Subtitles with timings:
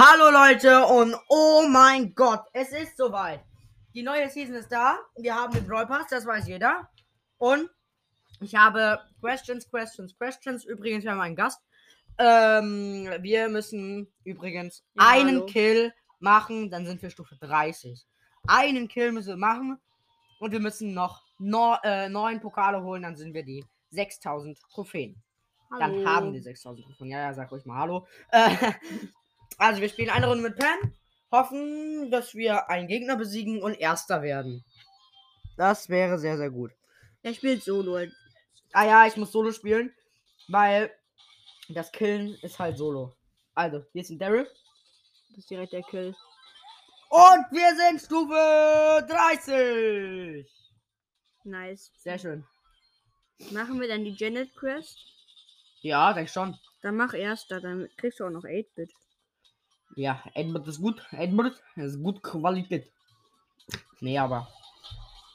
[0.00, 3.40] Hallo Leute und oh mein Gott, es ist soweit.
[3.94, 4.96] Die neue Season ist da.
[5.16, 6.88] Wir haben den Brawl Pass, das weiß jeder.
[7.36, 7.68] Und
[8.40, 10.64] ich habe Questions, Questions, Questions.
[10.64, 11.60] Übrigens, wir haben einen Gast.
[12.16, 15.46] Ähm, wir müssen übrigens Ja, einen hallo.
[15.46, 18.06] Kill machen, dann sind wir Stufe 30.
[18.46, 19.80] Einen Kill müssen wir machen
[20.38, 25.20] und wir müssen noch no, äh, neun Pokale holen, dann sind wir die 6000 Trophäen.
[25.76, 27.10] Dann haben wir 6000 Trophäen.
[27.10, 28.06] Ja, ja, sag ruhig mal Hallo.
[28.30, 28.74] Äh,
[29.56, 30.94] also, wir spielen eine Runde mit Pam.
[31.30, 34.64] Hoffen, dass wir einen Gegner besiegen und Erster werden.
[35.56, 36.72] Das wäre sehr, sehr gut.
[37.22, 38.06] Er spielt Solo.
[38.72, 39.92] Ah ja, ich muss Solo spielen,
[40.48, 40.90] weil
[41.68, 43.14] das Killen ist halt Solo.
[43.54, 44.48] Also, hier ist ein Daryl.
[45.30, 46.14] Das ist direkt der Kill.
[47.10, 50.46] Und wir sind Stufe 30.
[51.44, 51.90] Nice.
[51.96, 52.46] Sehr schön.
[53.50, 54.98] Machen wir dann die Janet Quest?
[55.80, 56.58] Ja, denk schon.
[56.82, 58.92] Dann mach erster, dann kriegst du auch noch 8-Bit.
[59.98, 61.02] Ja, Edmund ist gut.
[61.10, 62.88] Edmund ist gut Qualität.
[63.98, 64.46] Nee, aber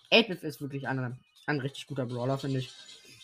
[0.10, 2.72] 8 ist wirklich ein, ein richtig guter Brawler, finde ich.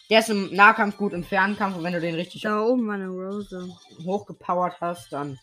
[0.10, 2.96] Der ist im Nahkampf gut, im Fernkampf und wenn du den richtig Da oben war
[2.96, 3.74] eine Rose.
[4.04, 5.40] hochgepowert hast, dann.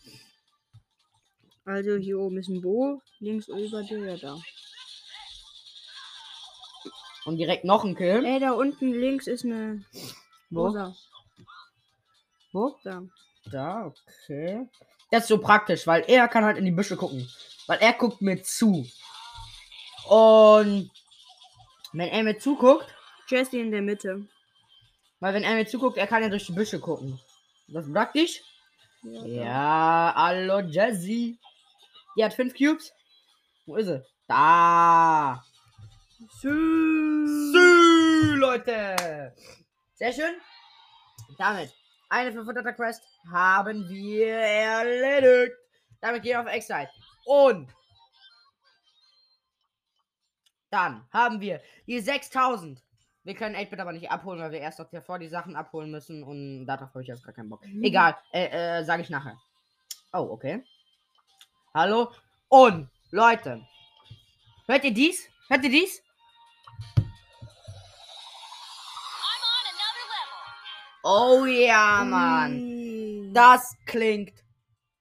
[1.65, 4.37] Also hier oben ist ein Bo, links über dir da.
[7.25, 8.23] Und direkt noch ein Kill.
[8.23, 9.83] Ey, da unten links ist eine
[10.51, 10.67] Wo?
[10.67, 10.95] Rosa.
[12.51, 12.77] Wo?
[12.83, 13.01] Da.
[13.45, 14.67] Da, okay.
[15.11, 17.29] Das ist so praktisch, weil er kann halt in die Büsche gucken.
[17.67, 18.85] Weil er guckt mir zu.
[20.07, 20.91] Und
[21.93, 22.85] wenn er mir zuguckt,
[23.27, 24.25] Jessie in der Mitte.
[25.19, 27.19] weil wenn er mir zuguckt, er kann ja durch die Büsche gucken.
[27.67, 28.41] Das ist praktisch.
[29.03, 29.25] Ja.
[29.25, 31.37] Ja, hallo Jessie.
[32.17, 32.93] Die hat fünf Cubes.
[33.65, 34.01] Wo ist sie?
[34.27, 35.43] Da.
[36.41, 39.33] Sü- Sü, Leute.
[39.95, 40.33] Sehr schön.
[41.37, 41.71] Damit
[42.09, 45.55] eine 500er Quest haben wir erledigt.
[46.01, 46.89] Damit gehen wir auf Excite.
[47.25, 47.73] Und
[50.69, 52.83] dann haben wir die 6000.
[53.23, 56.23] Wir können 8-Bit aber nicht abholen, weil wir erst noch davor die Sachen abholen müssen
[56.23, 57.65] und darauf habe ich jetzt gar keinen Bock.
[57.65, 57.83] Mhm.
[57.83, 59.37] Egal, äh, äh, sage ich nachher.
[60.13, 60.63] Oh, okay.
[61.73, 62.11] Hallo.
[62.47, 63.65] Und, Leute.
[64.65, 65.27] Hört ihr dies?
[65.49, 66.01] Hört ihr dies?
[71.03, 72.53] Oh ja, Mann.
[72.53, 72.76] Ui.
[73.37, 74.33] Das klingt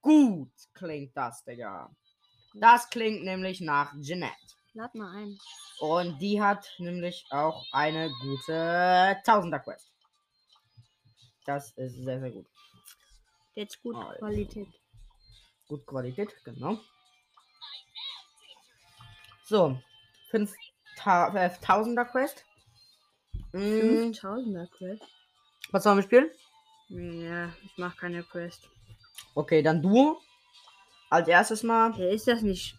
[0.02, 0.52] gut.
[0.74, 1.90] Klingt das, Digga.
[2.52, 4.36] Das klingt nämlich nach Jeanette.
[4.74, 5.38] Lad mal ein.
[5.80, 9.90] Und die hat nämlich auch eine gute Tausender-Quest.
[11.46, 12.46] Das ist sehr, sehr gut.
[13.54, 14.18] Jetzt gut Alter.
[14.18, 14.68] Qualität.
[15.66, 16.78] Gut Qualität, genau.
[19.44, 19.80] So,
[20.30, 22.44] 5000er Quest.
[23.52, 25.02] Mm, 5000er Quest.
[25.70, 26.30] was sollen wir spielen?
[26.88, 28.68] Ja, ich mach keine Quest.
[29.34, 30.16] Okay, dann du.
[31.10, 31.92] Als erstes mal.
[31.94, 32.76] Hey, ist das nicht?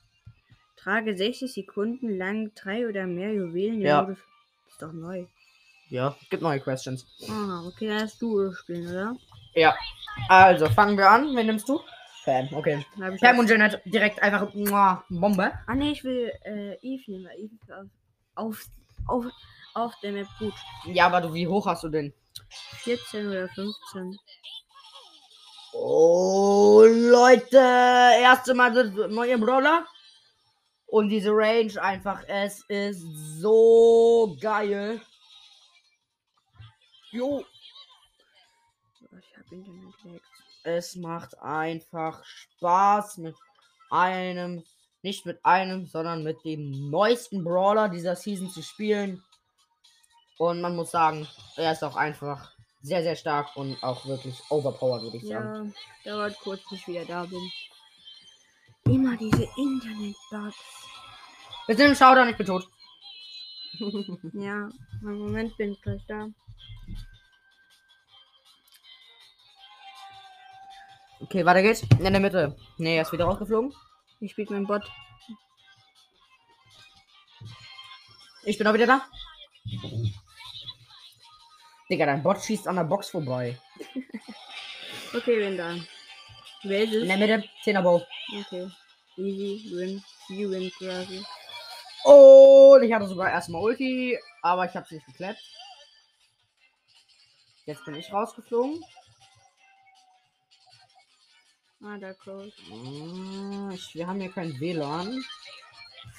[0.76, 3.82] Trage 60 Sekunden lang drei oder mehr Juwelen.
[3.82, 4.04] Ja.
[4.04, 4.18] Das
[4.70, 5.26] ist doch neu.
[5.90, 7.06] Ja, gibt neue Questions.
[7.30, 9.16] Ah, okay, dann hast du spielen, oder?
[9.54, 9.76] Ja.
[10.30, 11.36] Also, fangen wir an.
[11.36, 11.80] Wen nimmst du?
[12.26, 12.86] Pam, okay.
[13.22, 15.54] Pam und Janet direkt einfach muah, Bombe.
[15.66, 17.90] Ah ne, ich will äh, Eve nehmen, weil Eve
[18.36, 18.66] auf,
[19.08, 19.26] auf, auf,
[19.74, 20.54] auf der Map gut.
[20.86, 22.14] Ja, aber du, wie hoch hast du den?
[22.50, 24.18] 14 oder 15.
[25.74, 27.58] Oh, Leute.
[27.58, 29.86] Erste Mal das neue Brawler.
[30.88, 33.04] Und diese Range einfach, es ist
[33.40, 35.02] so geil.
[37.12, 37.44] Jo.
[39.20, 40.22] Ich hab Internet weg.
[40.64, 43.36] Es macht einfach Spaß mit
[43.90, 44.64] einem,
[45.02, 49.24] nicht mit einem, sondern mit dem neuesten Brawler dieser Season zu spielen.
[50.38, 55.02] Und man muss sagen, er ist auch einfach sehr, sehr stark und auch wirklich overpowered,
[55.04, 55.74] würde ich sagen.
[56.04, 57.52] Ja, dauert kurz, bis ich wieder da bin.
[58.86, 60.56] Immer diese Internet-Bugs.
[61.66, 62.70] Wir sind im Showdown, ich bin tot.
[64.34, 64.70] ja,
[65.02, 66.28] einen Moment bin ich gleich da.
[71.20, 71.82] Okay, weiter geht's.
[71.82, 72.56] In der Mitte.
[72.78, 73.74] Nee, er ist wieder rausgeflogen.
[74.20, 74.90] Ich spiele mein Bot.
[78.44, 79.02] Ich bin auch wieder da.
[81.90, 83.58] Digga, dein Bot schießt an der Box vorbei.
[85.14, 85.74] Okay, bin da.
[86.64, 87.08] Wer ist In es?
[87.08, 88.06] der Mitte, 10er Bow.
[88.42, 88.70] Okay.
[89.16, 90.04] Easy, win.
[90.28, 91.24] You win quasi.
[92.04, 95.40] Und ich hatte sogar erstmal Ulti, aber ich hab's nicht geklappt.
[97.66, 98.84] Jetzt bin ich rausgeflogen.
[101.82, 102.14] Ah, da.
[102.26, 105.24] Hm, Ich, wir haben hier kein WLAN.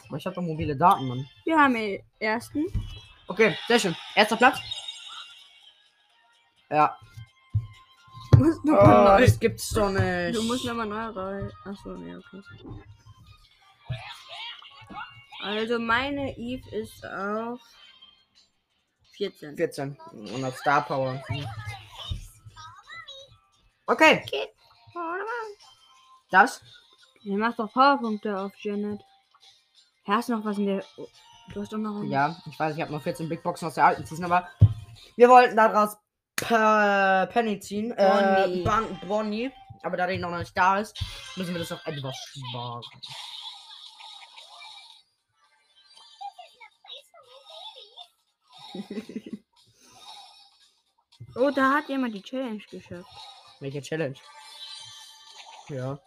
[0.08, 1.28] Aber ich habe doch mobile Daten, Mann.
[1.44, 2.64] Wir haben den ersten.
[3.26, 3.96] Okay, sehr schön.
[4.14, 4.58] Erster Platz.
[6.70, 6.96] Ja.
[8.36, 9.26] musst Oh, nochmal neu.
[9.26, 10.36] das gibt's doch nicht.
[10.36, 11.50] Du musst nochmal neu rein.
[11.64, 12.42] Achso, nee, okay.
[15.42, 17.60] Also meine Eve ist auf
[19.16, 19.56] 14.
[19.56, 19.96] 14.
[20.12, 21.22] Und auf Star Power.
[23.86, 24.24] Okay.
[26.30, 26.60] Das?
[27.24, 29.00] Er macht doch Powerpunkte auf Janet.
[30.06, 30.84] Hast du noch was in der.
[30.96, 31.06] Oh,
[31.54, 32.02] Du hast doch noch.
[32.04, 34.46] Ja, ich weiß, ich habe noch 14 Big Boxen aus der alten Season, aber
[35.16, 35.96] wir wollten daraus
[36.40, 37.94] P- Penny ziehen.
[37.96, 38.60] Bonnie.
[38.60, 39.50] Äh, Bon- Bonnie.
[39.82, 40.98] Aber da die noch nicht da ist,
[41.36, 42.82] müssen wir das auch etwas sparen.
[51.36, 53.10] Oh, da hat jemand die Challenge geschafft.
[53.60, 54.16] Welche Challenge?
[55.68, 55.98] Ja,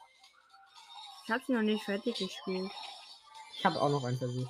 [1.26, 2.72] Ich habe sie noch nicht fertig gespielt.
[3.58, 4.50] ich habe auch noch einen Versuch.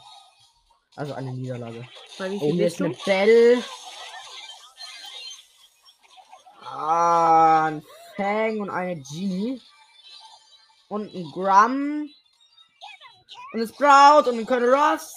[0.96, 1.88] Also eine Niederlage.
[2.18, 3.04] Weil wie Oh, viel hier bist ist eine du?
[3.06, 3.64] Bell.
[6.64, 7.72] Ah,
[8.22, 9.62] ein Fang und eine Genie.
[10.88, 12.10] Und ein Grum.
[13.54, 15.14] Und ein Sprout und ein Colonel Ross.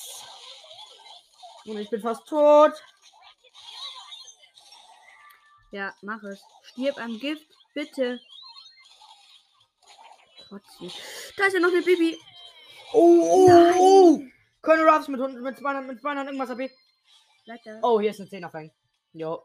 [1.67, 2.73] Und ich bin fast tot.
[5.73, 6.41] Ja, mach es.
[6.63, 8.21] Stirb am Gift, bitte.
[10.49, 10.91] Trotzdem.
[11.37, 12.17] Da ist ja noch eine Bibi.
[12.93, 13.75] Oh, oh, Nein.
[13.79, 14.21] oh.
[14.63, 16.71] Colonel Ruffs mit, 100 mit 200, mit 200 irgendwas AP.
[17.83, 18.71] Oh, hier ist eine 10er Fang.
[19.13, 19.43] Jo.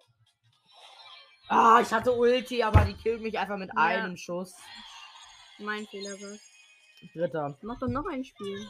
[1.50, 3.82] Ah, ich hatte Ulti, aber die killt mich einfach mit Ja.
[3.82, 4.54] einem Schuss.
[5.58, 6.38] Mein Fehler war.
[7.14, 7.58] Dritter.
[7.64, 8.68] Mach doch noch ein Spiel.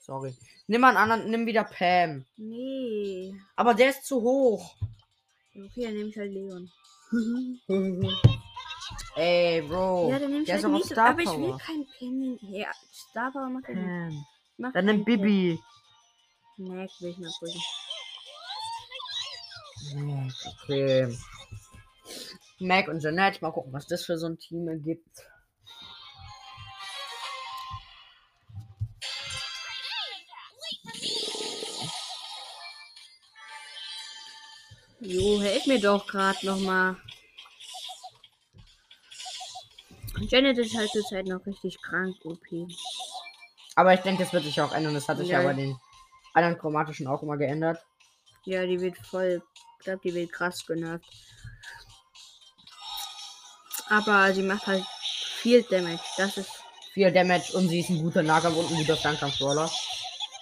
[0.00, 0.36] Sorry.
[0.66, 2.24] Nimm mal einen anderen, nimm wieder Pam.
[2.36, 3.34] Nee.
[3.56, 4.76] Aber der ist zu hoch.
[5.54, 6.70] Okay, dann nehme ich halt Leon.
[9.16, 10.10] Ey, Bro.
[10.10, 10.92] ja, dann nehme ich der ist halt auf nicht.
[10.92, 11.58] Star aber ich will Power.
[11.58, 12.38] kein Penny.
[12.42, 13.84] Ja, Star Power macht ja nicht.
[13.84, 14.26] Pam.
[14.58, 15.58] Mach Dann nimm Bibi.
[16.56, 17.60] Nee, will ich mal prüfen.
[20.62, 21.16] Okay.
[22.60, 23.40] Mac und Jeanette.
[23.42, 25.22] Mal gucken, was das für so ein Team ergibt.
[35.00, 36.96] Jo, helf mir doch gerade nochmal.
[40.28, 42.68] Janet ist halt zur Zeit noch richtig krank, OP.
[43.76, 44.94] Aber ich denke, das wird sich auch ändern.
[44.94, 45.46] Das hat sich ja Ja.
[45.46, 45.76] bei den
[46.34, 47.78] anderen chromatischen auch immer geändert.
[48.44, 49.40] Ja, die wird voll.
[49.78, 51.06] Ich glaube, die wird krass genervt.
[53.90, 54.84] Aber sie macht halt
[55.40, 56.00] viel Damage.
[56.16, 56.50] Das ist
[56.92, 59.70] Viel Damage und sie ist ein guter Nahkampf und ein guter Fernkampf-Brawler.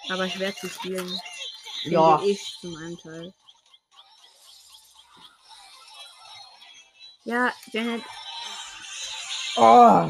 [0.09, 1.21] aber schwer zu spielen.
[1.85, 2.21] Ja.
[2.25, 3.35] Ich zum einen Teil.
[7.25, 8.03] Ja, Janet.
[9.57, 10.09] Oh.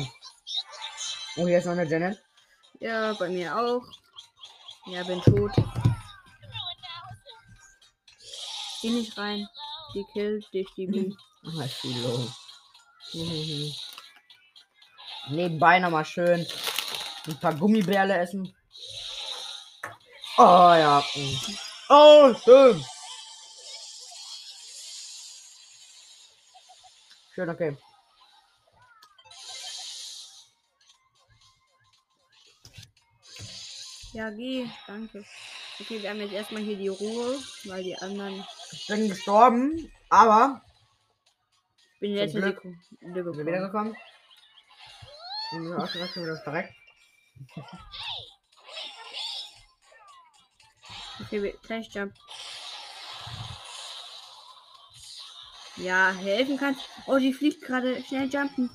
[1.36, 2.22] Oh, hier ist noch eine Janet.
[2.80, 3.82] Ja, bei mir auch.
[4.86, 5.52] Ja, bin tot.
[8.82, 9.48] Geh nicht rein.
[9.94, 11.14] Die killt dich, die Bee.
[11.44, 12.28] Ah, ist viel low.
[15.28, 16.46] Nebenbei nochmal schön
[17.26, 18.54] ein paar Gummibärle essen.
[20.38, 21.04] Oh ja.
[21.88, 22.84] Oh, schön.
[27.34, 27.76] Schön, okay.
[34.12, 34.66] Ja, geh.
[34.86, 35.24] Danke.
[35.78, 38.46] Okay, wir haben jetzt erstmal hier die Ruhe, weil die anderen.
[38.72, 40.62] Ich bin gestorben, aber
[42.00, 42.62] bin jetzt in Glück.
[42.62, 43.46] die Lücke gekommen.
[43.46, 43.96] wiedergekommen.
[45.52, 46.74] Und wir auch direkt wieder verreckt.
[51.20, 52.12] Okay, gleich Jump.
[55.76, 56.88] Ja, helfen kannst.
[57.06, 58.02] Oh, die fliegt gerade.
[58.02, 58.70] Schnell jumpen.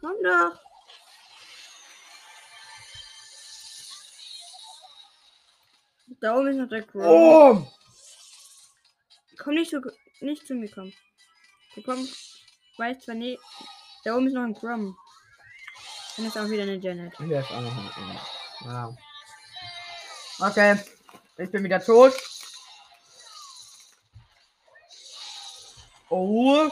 [0.00, 0.60] Komm doch.
[6.20, 7.04] Da oben ist noch der Crow.
[7.04, 7.72] Oh!
[9.38, 9.80] Komm nicht zu,
[10.20, 10.92] nicht zu mir kommen.
[11.76, 12.40] Du kommst,
[12.78, 13.38] weiß zwar nicht.
[14.02, 14.96] Da oben ist noch ein Crum.
[16.16, 17.14] Dann ist auch wieder eine Janet.
[17.18, 18.18] Hier ist auch noch ein.
[18.64, 18.96] Ja.
[20.40, 20.80] Okay.
[21.36, 22.14] Ich bin wieder tot.
[26.08, 26.70] Oh.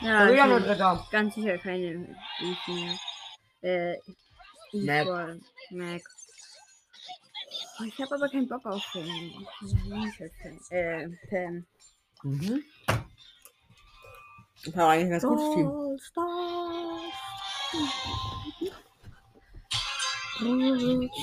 [0.00, 1.08] Ja, wieder ich nur bin dritter.
[1.10, 2.16] ganz sicher keine.
[3.62, 3.96] Äh,
[4.72, 5.08] Mac.
[5.70, 6.02] Mac.
[7.80, 9.04] Oh, ich habe aber keinen Bock auf Pam.
[10.70, 11.66] Äh, Pam.
[12.24, 12.64] Mhm.
[14.64, 15.70] Das war eigentlich ein ganz gutes Team.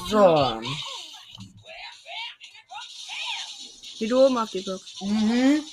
[0.07, 0.62] So.
[3.97, 5.01] Geh du oben auf die Box.
[5.01, 5.63] Mhm.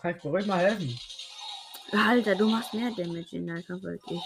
[0.00, 0.98] Kann ich ruhig mal helfen?
[1.92, 4.22] Alter, du machst mehr Damage in Nahkampf als ich.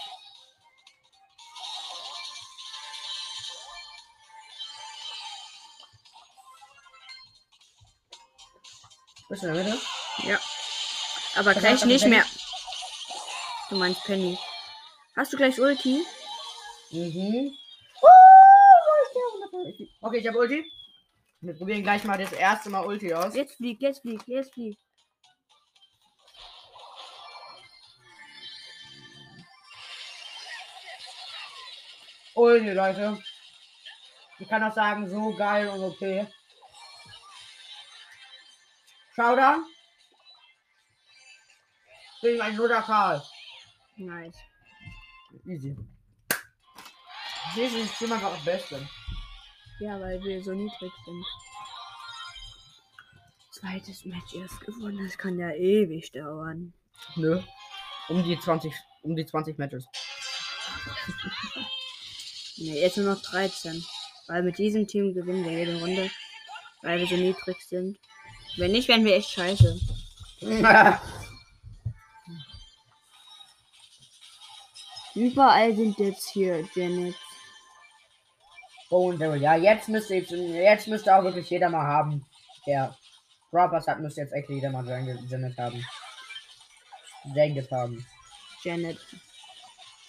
[9.29, 9.79] Bist du in der Mitte?
[11.35, 12.25] Aber Was gleich nicht mehr.
[13.69, 14.39] Du meinst Penny.
[15.15, 16.05] Hast du gleich Ulti?
[16.91, 17.53] Mhm.
[20.01, 20.71] Okay, ich habe Ulti.
[21.41, 23.35] Wir probieren gleich mal das erste Mal Ulti aus.
[23.35, 24.79] Jetzt flieg, jetzt flieg, jetzt flieg.
[32.33, 33.21] Ulti, Leute.
[34.39, 36.27] Ich kann auch sagen, so geil und okay.
[39.17, 39.65] Showdown.
[42.21, 43.23] Gegen ein Luder Karl.
[43.95, 44.37] Nice.
[45.47, 45.75] Easy.
[47.55, 48.87] Dieses ist immer das Beste.
[49.79, 51.25] Ja, weil wir so niedrig sind.
[53.53, 55.03] Zweites Match erst gewonnen.
[55.03, 56.73] Das kann ja ewig dauern.
[57.15, 57.41] Nö.
[58.09, 58.71] Um die 20,
[59.01, 59.85] um die 20 Matches.
[62.59, 63.85] Ne, jetzt nur noch 13.
[64.25, 66.09] Weil mit diesem Team gewinnen wir jede Runde.
[66.81, 67.99] Weil wir so niedrig sind.
[68.57, 69.79] Wenn nicht, wären wir echt scheiße.
[75.15, 77.15] Überall sind jetzt hier Janet.
[78.89, 79.41] Oh, und Daryl.
[79.41, 82.25] Ja, jetzt müsste jetzt, jetzt müsste auch wirklich jeder mal haben.
[82.65, 82.95] Der
[83.51, 85.85] Brawl hat, müsste jetzt echt jeder mal Janet haben.
[87.35, 88.05] Janet haben.
[88.63, 88.99] Janet.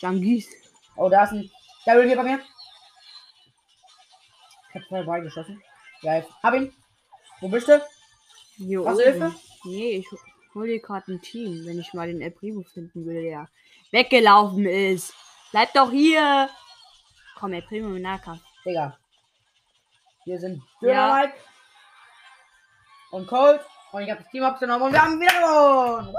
[0.00, 0.48] Jangis.
[0.96, 1.50] Oh, da ist ein
[1.84, 2.40] Daryl hier bei mir.
[4.68, 5.62] Ich hab zwei Beine geschossen.
[6.02, 6.26] Geil.
[6.42, 6.72] Hab ihn.
[7.40, 7.80] Wo bist du?
[8.58, 8.98] Du oben.
[8.98, 9.34] Hilfe?
[9.64, 10.06] Nee, ich
[10.54, 13.48] hol dir gerade ein Team, wenn ich mal den El Primo finden würde, der
[13.92, 15.14] weggelaufen ist.
[15.50, 16.50] Bleib doch hier!
[17.36, 18.42] Komm, El Primo im Nahkampf.
[18.64, 18.98] Digga.
[20.24, 21.20] Wir sind Ja.
[21.22, 21.38] Dynamite.
[23.10, 23.60] Und Cold.
[23.92, 26.14] Und ich hab das Team abgenommen und wir haben wieder gewonnen.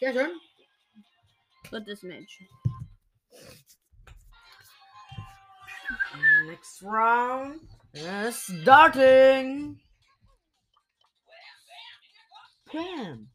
[0.00, 0.40] Sehr schön.
[1.70, 2.40] Drittes Match.
[6.48, 7.60] Next round
[8.32, 9.80] starting.
[12.66, 13.30] Pam.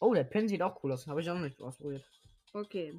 [0.00, 1.06] Oh, der Pin sieht auch cool aus.
[1.06, 2.04] Habe ich auch noch nicht ausprobiert.
[2.52, 2.98] Okay.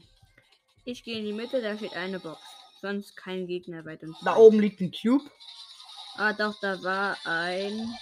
[0.86, 2.41] Ich gehe in die Mitte, da steht eine Box.
[2.82, 5.24] Sonst kein Gegner weit und Da oben liegt ein Cube.
[6.15, 7.96] Ah, doch, da war ein.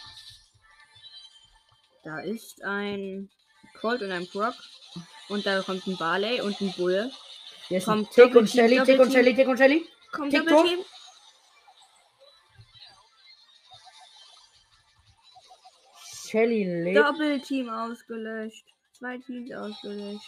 [2.03, 3.29] Da ist ein
[3.79, 4.55] Colt und ein Brock.
[5.29, 7.11] Und da kommt ein Barley und ein Bull.
[7.67, 9.11] Hier ist Kommt ein Tick und Shelly, Tick und.
[9.11, 9.87] Shelly, Tick und Shelly.
[10.11, 10.49] Kommt TikTok?
[10.49, 10.85] Doppelteam.
[16.33, 16.97] Shelly lebt.
[16.97, 18.65] Doppelteam ausgelöscht.
[18.97, 20.27] Zwei Teams ausgelöscht.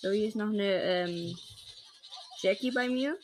[0.00, 1.36] So, hier ist noch eine ähm,
[2.40, 3.16] Jackie bei mir.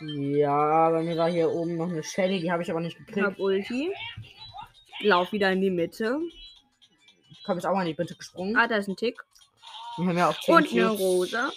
[0.00, 3.06] Ja, bei mir war hier oben noch eine Shelly, die habe ich aber nicht Ich
[3.06, 3.26] gekriegt.
[3.26, 3.92] hab Ulti.
[5.00, 6.20] Lauf wieder in die Mitte.
[7.30, 8.56] Ich komme jetzt auch mal in die Bitte gesprungen.
[8.56, 9.20] Ah, da ist ein Tick.
[9.96, 10.88] Wir haben ja auch 10 Und eine.
[10.90, 11.50] Rosa.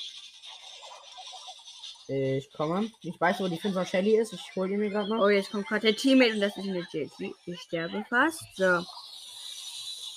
[2.12, 2.90] Ich komme.
[3.02, 4.34] Ich weiß, wo die 5er Shelly ist.
[4.34, 5.24] Ich hole die mir gerade noch.
[5.24, 7.36] Oh, jetzt kommt gerade der Teammate und das ist eine Jackie.
[7.46, 8.44] Ich sterbe fast.
[8.56, 8.84] So,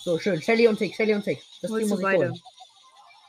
[0.05, 0.41] So, schön.
[0.41, 1.43] Shelly und Tick, Shelly und Tick.
[1.61, 2.31] Das Team holst muss du ich beide.
[2.31, 2.41] holen.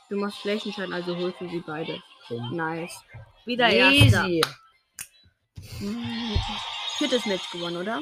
[0.09, 2.01] Du machst Flächenschaden, also holst du sie beide.
[2.27, 2.55] Schön.
[2.55, 3.01] Nice.
[3.45, 4.27] Wieder erster.
[4.27, 4.41] Easy.
[5.79, 6.37] Hm,
[6.97, 8.01] Viertes Match gewonnen, oder?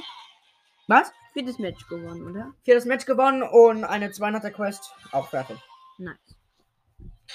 [0.88, 1.12] Was?
[1.34, 2.54] Viertes Match gewonnen, oder?
[2.64, 5.58] Viertes Match gewonnen und eine 200er Quest auch fertig.
[5.98, 6.18] Nice.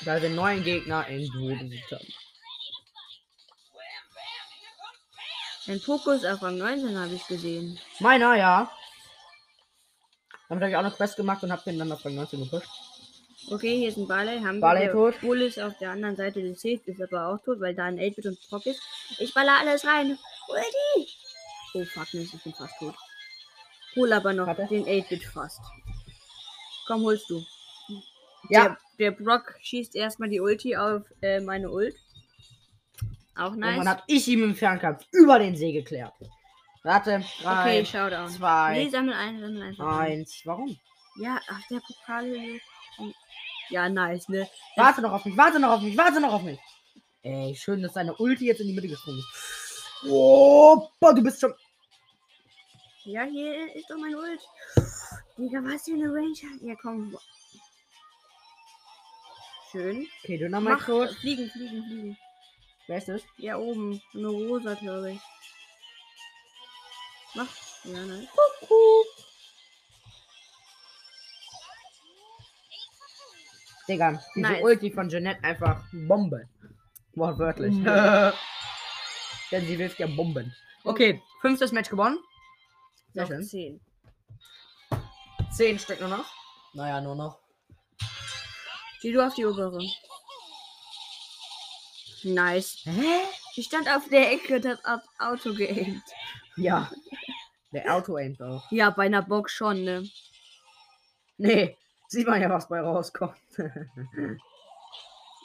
[0.04, 2.06] Da wir neuen Gegner in Duo besiegt haben.
[5.68, 7.78] Ein Fokus auf Rang 19 habe ich gesehen.
[7.98, 8.70] Meiner, ja.
[10.48, 12.68] Damit habe ich auch eine Quest gemacht und habe den dann auf Rang 19 gepusht.
[13.50, 14.40] Okay, hier ist ein Barley.
[14.40, 14.92] Haben Barley wir.
[14.92, 15.20] tot.
[15.20, 17.98] Bull ist auf der anderen Seite des Sees, ist aber auch tot, weil da ein
[17.98, 18.80] 8-Bit und Brock ist.
[19.18, 20.18] Ich baller alles rein.
[20.48, 21.08] Ulti!
[21.74, 22.94] Oh fuck, Mist, ich bin fast tot.
[23.94, 24.66] Hol aber noch Warte.
[24.66, 25.60] den 8-Bit fast.
[26.86, 27.44] Komm, holst du.
[28.50, 28.64] Ja.
[28.64, 31.94] Der, der Brock schießt erstmal die Ulti auf äh, meine Ult.
[33.36, 33.76] Auch Und nice.
[33.78, 36.14] dann habe ich ihm im Fernkampf über den See geklärt.
[36.82, 37.22] Warte.
[37.42, 38.28] Drei, okay, Showdown.
[38.28, 39.86] zwei, Nee, sammel ein, sammel einfach.
[39.86, 40.12] ein.
[40.12, 40.40] eins.
[40.44, 40.78] Warum?
[41.16, 42.60] Ja, ach, der Pokal.
[43.70, 44.48] Ja, nice, ne?
[44.76, 46.58] Warte noch auf mich, warte noch auf mich, warte noch auf mich.
[47.22, 49.84] Ey, schön, dass deine Ulti jetzt in die Mitte gesprungen ist.
[50.08, 51.52] Oh, boah, du bist schon.
[53.04, 54.40] Ja, hier ist doch mein Ult.
[55.36, 56.62] Digga, was für eine Range hat.
[56.62, 57.16] Ja, komm.
[59.72, 60.06] Schön.
[60.22, 60.38] Okay,
[60.84, 61.14] kurz.
[61.16, 62.18] fliegen, fliegen, fliegen.
[62.86, 63.22] Wer ist das?
[63.36, 64.00] Ja, oben.
[64.14, 65.20] Eine rosa, glaube ich.
[67.34, 67.48] Mach.
[67.84, 68.28] Ja, ne?
[73.88, 74.62] Digga, diese Nice.
[74.62, 76.48] Ulti von Jeanette einfach Bombe.
[77.14, 77.74] Wortwörtlich.
[77.74, 77.84] Mhm.
[79.50, 80.54] Denn sie wirft ja Bomben.
[80.84, 82.18] Okay, fünftes Match gewonnen.
[83.12, 83.42] Sehr schön.
[83.42, 83.80] 10.
[85.52, 86.26] Zehn Stück nur noch.
[86.74, 87.38] Naja, nur noch.
[89.00, 89.78] Geh du auf die obere.
[92.34, 92.78] Nice.
[92.84, 93.20] Hä?
[93.54, 96.02] Ich stand auf der Ecke, das Au- Auto geaimt.
[96.56, 96.90] Ja.
[97.72, 98.70] Der Auto aimt auch.
[98.70, 100.08] Ja, bei einer Box schon, ne?
[101.38, 101.76] Nee,
[102.08, 103.36] sieht man ja, was bei rauskommt.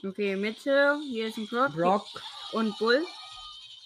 [0.04, 0.98] Okay, Mitte.
[1.12, 1.74] Hier ist ein Brock.
[1.76, 2.06] Brock.
[2.54, 3.06] Und Bull.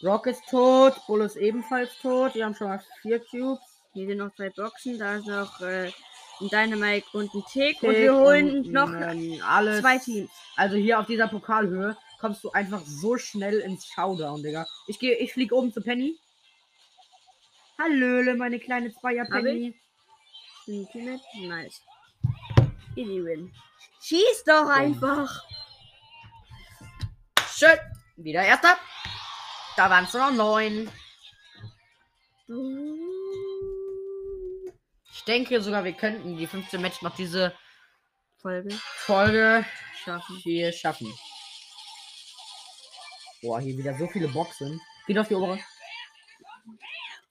[0.01, 0.93] Brock ist tot.
[1.07, 2.33] Bull ist ebenfalls tot.
[2.35, 3.59] Die haben schon mal vier Cubes.
[3.93, 4.97] Hier sind noch zwei Boxen.
[4.97, 5.87] Da ist noch äh,
[6.39, 7.83] ein Dynamite und ein Tick.
[7.83, 8.89] und Tick wir holen und, noch
[9.45, 9.81] alles.
[9.81, 10.31] zwei Teams.
[10.55, 14.67] Also hier auf dieser Pokalhöhe kommst du einfach so schnell ins Showdown, Digga.
[14.87, 16.17] Ich gehe, ich flieg oben zu Penny.
[17.77, 19.79] Hallöle, meine kleine Zweier Hab Penny.
[20.67, 21.23] Ein Teammate.
[21.41, 21.81] Nice.
[22.95, 23.53] Easy win.
[24.01, 25.43] Schieß doch einfach.
[27.53, 27.77] Schön.
[28.15, 28.77] Wieder erster.
[29.75, 30.89] Da waren es nur noch neun.
[35.11, 37.53] Ich denke sogar, wir könnten die 15 Match noch diese
[38.37, 39.65] Folge Folge
[40.03, 40.37] schaffen.
[40.37, 41.11] hier schaffen.
[43.41, 44.79] Boah, hier wieder so viele Boxen.
[45.07, 45.59] Geht auf die obere.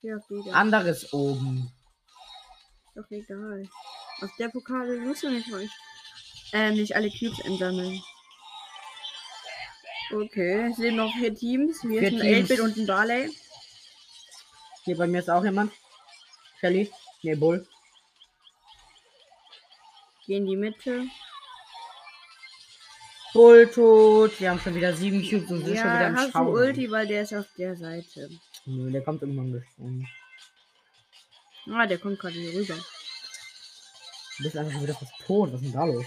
[0.02, 0.54] Ja, wieder.
[0.54, 1.72] Anderes oben.
[2.86, 3.68] Ist doch egal.
[4.20, 5.70] Auf der Pokale muss man nicht, euch,
[6.52, 8.00] äh, nicht alle Cubes einsammeln.
[10.12, 11.80] Okay, es sind noch vier Teams.
[11.80, 12.50] Hier Vier ist ein Teams.
[12.50, 13.30] 8-Bit und ein Barley.
[14.84, 15.72] Hier bei mir ist auch jemand.
[16.60, 16.90] Shelly.
[17.22, 17.66] Nee, Bull.
[20.26, 21.06] Geh in die Mitte.
[23.34, 24.40] Bull tot.
[24.40, 26.46] Wir haben schon wieder sieben Cubes und sind schon wieder Ja, im hast du Schauen.
[26.54, 28.30] Ulti, weil der ist auf der Seite.
[28.64, 30.08] Nö, der kommt irgendwann gesprungen.
[31.70, 32.74] Ah, der kommt gerade hier rüber.
[34.36, 35.52] Du bist einfach wieder fast tot.
[35.52, 36.04] Was ist denn da los?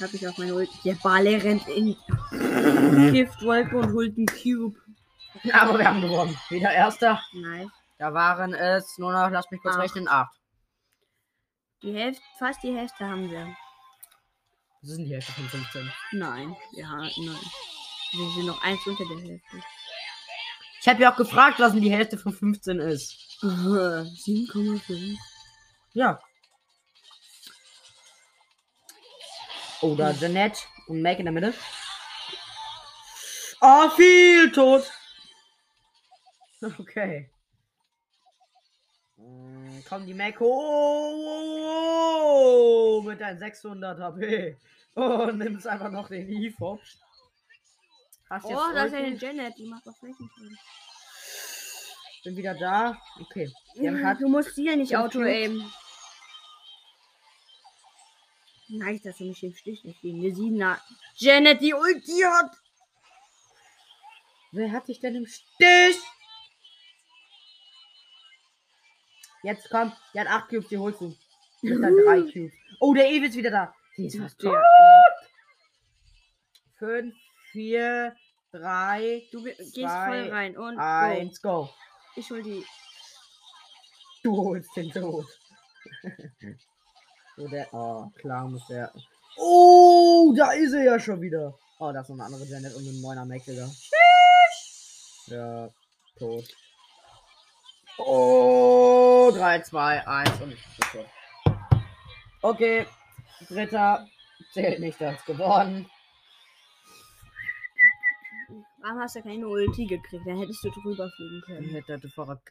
[0.00, 0.72] Hab ich auf meine Ulti.
[0.84, 1.94] Der Barley rennt in
[3.12, 4.78] Giftwolke und holt einen Cube.
[5.52, 6.36] Aber wir haben gewonnen.
[6.48, 7.20] Wieder erster.
[7.32, 7.68] Nice.
[7.98, 9.84] Da waren es nur noch, lass mich kurz Acht.
[9.84, 10.34] rechnen, acht.
[11.82, 13.54] Die Hälfte, fast die Hälfte haben wir.
[14.86, 15.92] Das sind die Hälfte von 15.
[16.12, 17.10] Nein, ja, nein.
[18.12, 19.56] Wir sind noch eins unter der Hälfte.
[20.80, 23.16] Ich habe ja auch gefragt, was denn die Hälfte von 15 ist.
[23.42, 25.16] 7,5.
[25.94, 26.20] Ja.
[29.80, 31.52] Oder Jeanette und Meg in der Mitte.
[33.60, 34.88] Oh, viel tot.
[36.78, 37.30] Okay.
[39.16, 41.02] Mm, Komm, die Meg hoch.
[42.98, 44.56] Oh, mit deinen 600 HP.
[44.94, 46.54] Oh, nimmst einfach noch den.
[48.28, 50.56] Hast Oh, da ist eine Janet, die macht doch Flächenfilm.
[52.24, 53.00] Bin wieder da.
[53.20, 53.52] Okay.
[54.02, 55.70] Hat du musst hier nicht Auto aimen.
[58.68, 60.80] Nice, dass du mich im Stich nicht gegen eine Siebener.
[61.14, 62.50] Janet, die Ulti hat.
[64.50, 66.00] Wer hat dich denn im Stich?
[69.46, 71.14] Jetzt komm, die hat 8 Cubes, die holst du.
[71.62, 72.52] Mit dann 3 Cubes.
[72.80, 73.74] Oh, der Eve ist wieder da.
[73.96, 74.52] Die ist fast tot.
[74.52, 74.64] Der,
[76.80, 77.14] 5,
[77.52, 78.16] 4,
[78.50, 80.82] 3, du gehst voll rein und go.
[80.82, 81.70] 1, go.
[82.16, 82.64] Ich hol die.
[84.24, 85.26] Du holst den Tod.
[87.36, 88.92] so, der, oh, klar muss der.
[89.36, 91.56] Oh, da ist er ja schon wieder.
[91.78, 93.70] Oh, da ist noch eine andere Janet und ein neuner Mac, Digga.
[95.28, 95.68] Ja,
[96.18, 96.48] tot.
[97.98, 100.56] Oh, 3, 2, 1 und.
[102.42, 102.86] Okay,
[103.48, 104.06] dritter
[104.52, 105.90] zählt nicht als gewonnen.
[108.82, 110.24] Warum hast du keine Ulti gekriegt?
[110.26, 111.70] Dann hättest du drüber fliegen können.
[111.70, 112.00] hätte.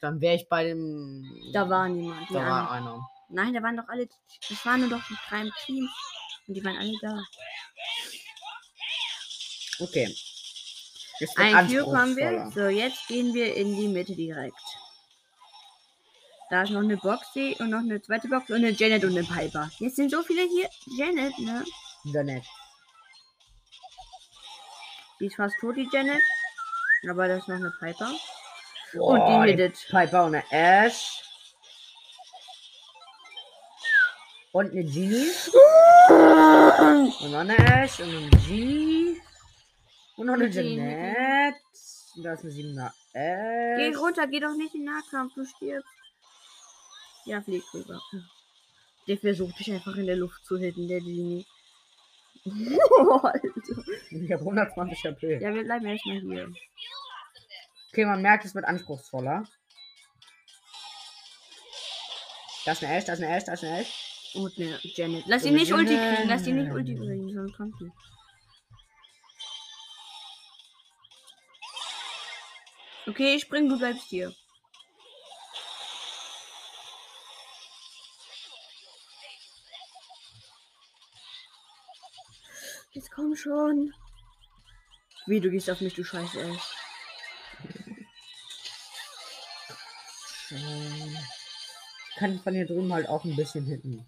[0.01, 1.23] Dann wäre ich bei dem.
[1.53, 2.29] Da war niemand.
[2.29, 3.09] Da war einer.
[3.29, 4.09] Nein, da waren doch alle.
[4.49, 5.89] Es waren nur doch die drei im Team.
[6.47, 7.23] Und die waren alle da.
[9.79, 10.13] Okay.
[11.37, 12.51] Ein Cube haben wir.
[12.53, 14.59] So, jetzt gehen wir in die Mitte direkt.
[16.49, 19.23] Da ist noch eine Boxy und noch eine zweite Box und eine Janet und eine
[19.23, 19.69] Piper.
[19.79, 20.69] Jetzt sind so viele hier.
[20.97, 21.63] Janet, ne?
[22.23, 22.43] Nett.
[25.19, 26.21] Die ist fast tot, die Janet.
[27.09, 28.11] Aber da ist noch eine Piper.
[28.97, 29.87] Oh, und die hittet.
[29.89, 31.23] Piper und eine Ash.
[34.51, 35.31] Und eine Genie.
[36.09, 39.19] Und noch eine Ash und eine Genie.
[40.15, 41.57] Und noch eine Jeanette.
[42.15, 43.97] Und da ist eine 7er Geh Ash.
[43.97, 45.89] runter, geh doch nicht in den Nahkampf, du stirbst.
[47.25, 47.99] Ja, flieg rüber.
[49.07, 51.45] Der versucht dich einfach in der Luft zu hitten, der Genie.
[52.43, 55.39] Ich habe 120 HP.
[55.41, 56.53] ja, wir bleiben erstmal hier.
[57.91, 59.43] Okay, man merkt, es wird anspruchsvoller.
[62.65, 64.31] Da ist eine Ash, da ist eine Ash, da ist eine Ash.
[64.35, 65.23] Und eine Janet.
[65.27, 66.71] Lass ihn nicht Ulti kriegen, lass ihn nicht.
[66.71, 67.91] Ulti kriegen, sonst kommt die.
[73.07, 74.33] Okay, ich spring, du bleibst hier.
[82.95, 83.93] Jetzt komm schon.
[85.25, 86.57] Wie, du gehst auf mich, du scheiße, ey.
[92.09, 94.07] Ich kann von hier drüben halt auch ein bisschen hinten.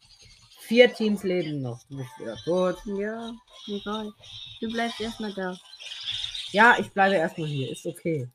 [0.62, 1.84] Vier Teams leben noch.
[1.89, 2.78] Bist wieder tot.
[2.86, 3.34] Ja,
[3.67, 4.13] egal.
[4.62, 5.58] Du bleibst erstmal da.
[6.52, 7.69] Ja, ich bleibe erstmal hier.
[7.69, 8.30] Ist okay.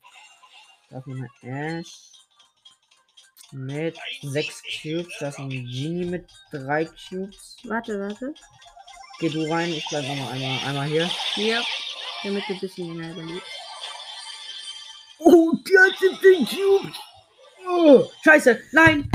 [0.91, 2.11] Da ist noch eine Ash.
[3.51, 5.15] Mit sechs Cubes.
[5.19, 7.57] Da ist ein Genie mit drei Cubes.
[7.63, 8.35] Warte, warte.
[9.19, 9.71] Geh du rein.
[9.71, 11.09] Ich bleib noch mal einmal, einmal hier.
[11.35, 11.63] Hier.
[12.23, 13.47] Damit du ein bisschen länger überlebst.
[15.19, 16.97] Oh, die hat 17 Cubes.
[17.67, 18.61] Oh, scheiße.
[18.71, 19.09] Nein.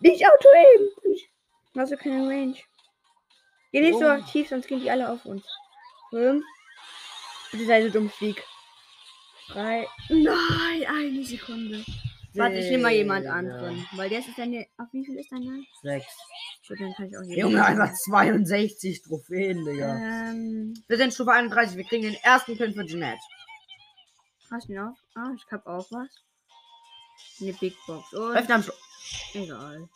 [0.00, 1.16] Nicht Auto-Aim!
[1.76, 2.56] Hast du keine Range?
[3.72, 4.10] Geh nicht so Oh.
[4.10, 5.44] aktiv, sonst gehen die alle auf uns.
[6.10, 6.44] Fünf.
[7.50, 8.42] Bitte sei so dumm, flieg.
[9.48, 9.86] Drei.
[10.08, 11.84] Nein, eine Sekunde.
[12.34, 13.86] Warte, ich nehme mal jemand anderen.
[13.92, 14.66] Weil der ist deine.
[14.76, 15.64] Auf wie viel ist deine?
[15.82, 16.06] Sechs.
[16.66, 19.96] Gut, dann kann ich auch jemanden Junge, einfach 62 Trophäen, Digga.
[19.96, 21.76] Ähm, Wir sind Stufe 31.
[21.76, 23.20] Wir kriegen den ersten Pin für Jeanette.
[24.50, 24.96] hast du ihn auch?
[25.14, 26.08] Ah, ich hab auch was.
[27.40, 28.12] Eine Big Box.
[28.12, 28.78] Und Öffne am Schluss.
[29.34, 29.88] egal.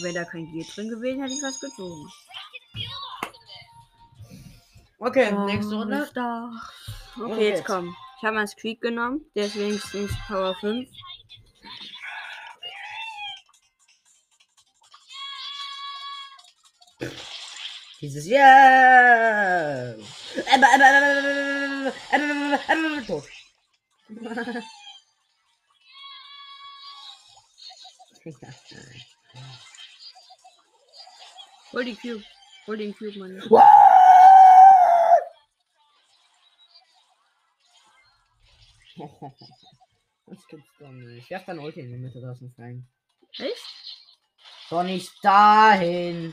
[0.00, 2.08] Wäre da kein Gier drin gewesen, hätte ich was gezogen.
[4.98, 6.08] Okay, nächste Runde.
[7.20, 7.64] Okay, jetzt jetzt?
[7.66, 7.94] komm.
[8.22, 10.88] Ich habe mal Squeak genommen, der ist wenigstens Power 5.
[18.00, 19.96] Dieses Ja!
[31.72, 32.22] Hol die Cube.
[32.68, 33.42] Hol den Cube, Mann.
[33.48, 33.91] Wow!
[40.26, 41.28] Das gibt's doch nicht.
[41.30, 42.86] Werf dein Ulti in die Mitte, da ist ein Feind.
[43.38, 43.98] Echt?
[44.70, 46.32] Doch nicht dahin.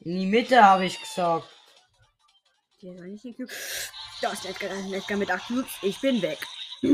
[0.00, 1.48] In die Mitte habe ich gesagt.
[2.82, 3.50] Der soll nicht den Cube.
[4.20, 5.78] Da ist Edgar, Edgar mit 8 Cubes.
[5.82, 6.38] Ich bin weg.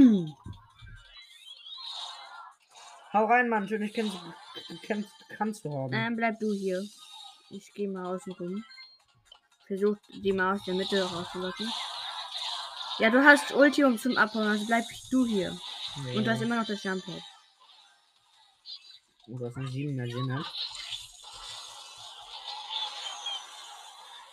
[3.12, 3.66] Hau rein, Mann.
[3.68, 4.16] Schön, kennst,
[4.82, 5.92] kennst, kannst du haben.
[5.92, 6.82] ähm, bleib du hier.
[7.50, 8.64] Ich gehe mal außen rum.
[9.66, 11.68] Versuch die mal aus der Mitte rauszulocken.
[13.00, 15.58] Ja, du hast Ulti um zum Abhauen, also bleib du hier.
[16.04, 16.18] Nee.
[16.18, 17.22] Und du hast immer noch das Jump Pad.
[19.26, 20.44] Oh, du hast einen 7er Sinne.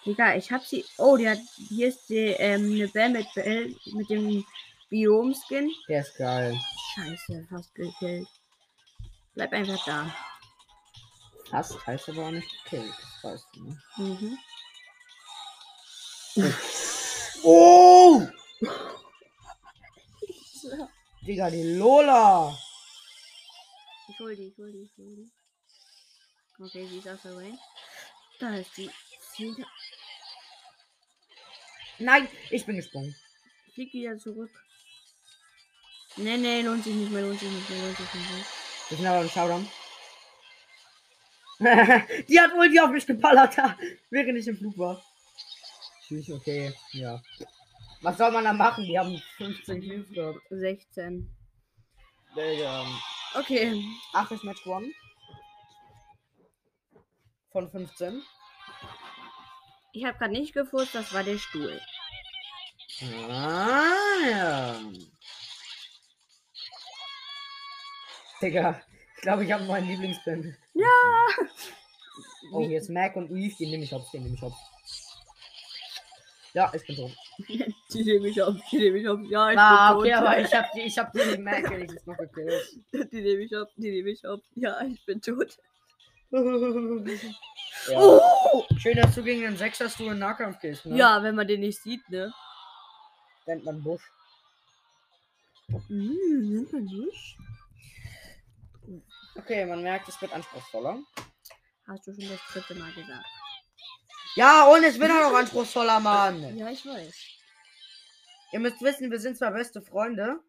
[0.05, 0.83] Digga, ich hab sie.
[0.97, 1.39] Oh, die hat.
[1.69, 4.45] Hier ist die, ähm, eine Bell mit, Bell mit dem
[4.89, 5.71] Biom-Skin.
[5.87, 6.59] Der ist geil.
[6.95, 8.27] Scheiße, fast gekillt.
[9.33, 10.13] Bleib einfach da.
[11.49, 12.93] Fast heißt aber auch nicht gekillt.
[13.21, 13.81] Das weißt du, ne?
[13.95, 14.37] Mhm.
[17.43, 18.27] Oh!
[21.25, 22.57] Digga, die Lola!
[24.09, 25.31] Ich hol die, ich hol die, ich hol die.
[26.59, 27.59] Okay, sie ist aus der Range.
[28.39, 28.89] Da ist die.
[31.99, 33.15] Nein, ich bin gesprungen.
[33.73, 34.51] fliegt wieder zurück.
[36.15, 38.45] Nee, nee, lohnt sich nicht mehr, lohnt sich nicht mehr, lohnt sich nicht mehr.
[38.89, 39.69] Wir sind aber im Showdown.
[42.27, 43.57] die hat Ulti auf mich geballert,
[44.09, 45.03] während ich im Flug war.
[46.07, 47.21] Tschüss, okay, ja.
[48.01, 48.85] Was soll man da machen?
[48.85, 50.39] Die haben 15 Kills gehabt.
[50.49, 51.35] 16.
[52.35, 52.85] Digga.
[53.33, 53.83] Okay.
[54.13, 54.93] Achtes Match gewonnen.
[57.51, 58.21] Von 15.
[59.93, 61.81] Ich habe gerade nicht gefurzt, das war der Stuhl.
[63.29, 63.93] Ah,
[64.29, 64.79] ja.
[68.41, 68.81] Digga,
[69.15, 70.55] ich glaube, ich habe meinen Lieblingsband.
[70.73, 70.85] Ja!
[72.51, 74.53] Oh, hier ist Mac und Eve, den nehme ich auf, den nehme ich auf.
[76.57, 77.11] Ja, ich bin tot.
[77.93, 79.19] Die nehme ich auf, die nehme ich auf.
[79.29, 80.19] Ja, ich Ah, bin okay, tot.
[80.23, 82.79] aber ich habe die, ich hab die Mac wenigstens noch gekillt.
[83.11, 84.39] Die nehme ich auf, die nehme ich auf.
[84.55, 85.55] Ja, ich bin tot.
[86.31, 87.99] ja.
[88.01, 88.65] Oh!
[88.79, 90.97] Schön, dass du gegen den Sechser du in Nahkampf gehst, ne?
[90.97, 92.33] Ja, wenn man den nicht sieht, ne?
[93.45, 94.11] Nennt man Busch.
[95.89, 97.37] Mhm, nimmt man nicht?
[99.35, 101.03] Okay, man merkt, es wird anspruchsvoller.
[101.87, 103.25] Hast du schon das dritte Mal gesagt.
[104.37, 106.55] Ja, und es wird auch noch anspruchsvoller, Mann.
[106.55, 107.15] Ja, ich weiß.
[108.51, 110.39] Ihr müsst wissen, wir sind zwar beste Freunde,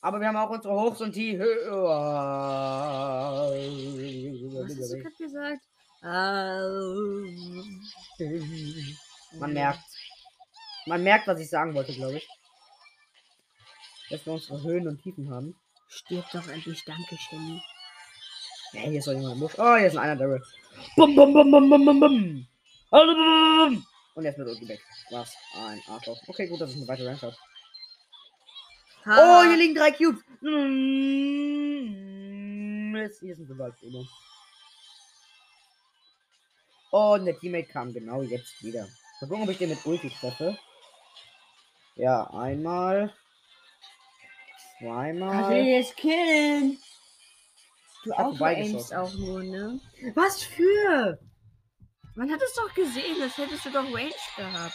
[0.00, 1.46] aber wir haben auch unsere Hochs und die Was
[4.76, 5.62] hast du gerade gesagt?
[6.02, 7.80] Ähm,
[9.38, 9.84] Man merkt.
[10.86, 12.28] Man merkt, was ich sagen wollte, glaube ich.
[14.10, 15.54] Dass wir unsere Höhen und Tiefen haben.
[15.88, 17.62] Stirb doch endlich, danke, Shelly.
[18.72, 19.40] Ja, hier ist doch jemand.
[19.58, 20.42] Oh, hier ist ein einer Daryl.
[20.96, 22.48] Bum, bum, bum, bum, bum, bum, bum.
[22.90, 24.80] Und jetzt wird Ulti weg.
[25.10, 25.34] Was?
[25.54, 26.20] Ein Arschloch.
[26.26, 27.36] Okay, gut, dass ich eine weitere Range habe.
[29.06, 30.22] Oh, hier liegen drei Cubes.
[30.40, 32.08] Mm,
[32.96, 34.06] Jetzt, hier sind Gewaltprobe.
[36.90, 38.88] Und der Teammate kam genau jetzt wieder.
[39.20, 40.58] Mal gucken, ob ich den mit Ulti treffe.
[41.96, 43.12] Ja, einmal.
[44.78, 45.56] Kannst du Zweimal.
[45.64, 46.78] jetzt killen?
[48.04, 48.40] Du auch
[48.92, 49.80] auch nur, ne?
[50.14, 51.18] Was für?
[52.18, 54.74] Man hat es doch gesehen, das hättest du doch Range gehabt.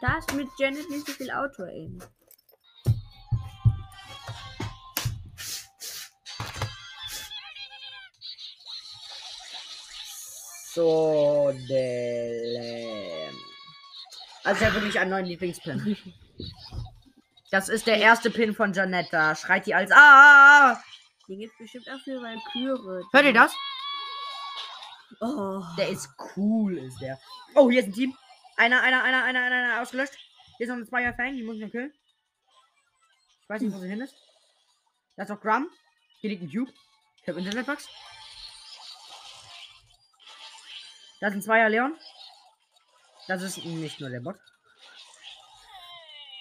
[0.00, 1.98] Da ist mit Janet nicht so viel Auto-Aim.
[10.72, 13.32] So, der.
[14.44, 15.96] Also, ich habe wirklich einen neuen Lieblingspin.
[17.52, 19.36] Das ist der erste Pin von Janetta.
[19.36, 20.82] Schreit die als Ah!
[21.28, 23.06] Die gibt bestimmt auch für Valkyrie.
[23.12, 23.52] Hört ihr das?
[25.20, 25.62] Oh.
[25.76, 27.18] Der ist cool, ist der.
[27.54, 28.16] Oh, hier ist ein Team.
[28.56, 30.14] Einer, einer, einer, einer, einer, einer ausgelöscht.
[30.56, 31.92] Hier ist noch ein Zweier Fan, die muss ich noch killen.
[33.42, 34.14] Ich weiß nicht, wo sie hin ist.
[35.16, 35.68] Da ist noch Grum.
[36.20, 36.72] Hier liegt ein Cube.
[37.22, 37.88] Ich habe Internetbugs.
[41.20, 41.96] Da ein Zweier Leon.
[43.28, 44.36] Das ist nicht nur der Bot.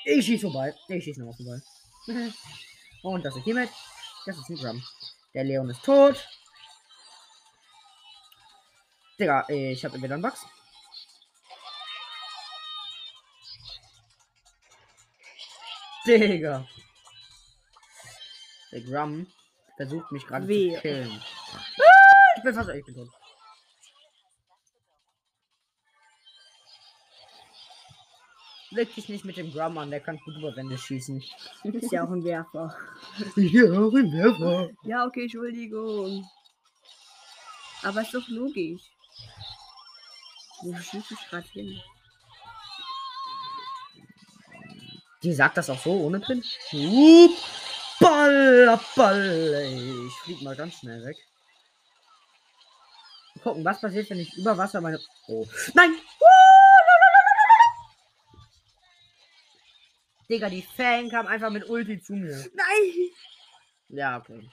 [0.03, 0.75] Ich schieß vorbei.
[0.87, 1.61] Ich schieß nochmal vorbei.
[3.03, 3.71] Und das ist Teammate.
[4.25, 4.83] Das ist ein Grum.
[5.33, 6.27] Der Leon ist tot.
[9.19, 10.45] Digga, ich habe wieder einen Bugs.
[16.05, 16.65] Digga.
[18.71, 19.27] Der Grum
[19.77, 21.21] versucht mich gerade zu killen.
[21.53, 23.09] Ah, Ich bin fast, bin tot.
[28.71, 31.23] Wirklich nicht mit dem Grum an, der kann gut über Wände schießen.
[31.63, 32.75] Ist ja auch ein Werfer.
[33.35, 34.69] Ja, ein Werfer.
[34.83, 36.29] Ja, okay, Entschuldigung.
[37.83, 38.81] Aber ist doch logisch.
[40.65, 41.79] Wo schießt ich gerade hin?
[45.21, 46.43] Die sagt das auch so, ohne Pin.
[46.73, 47.31] Up,
[47.99, 50.07] Ball, Ball.
[50.07, 51.17] Ich flieg mal ganz schnell weg.
[53.35, 54.99] Mal gucken, was passiert, wenn ich über Wasser meine.
[55.27, 55.45] Oh.
[55.75, 55.93] Nein!
[60.27, 62.43] Digga, die Fan kam einfach mit Ulti zu mir.
[62.55, 63.09] Nein!
[63.89, 64.49] Ja, okay.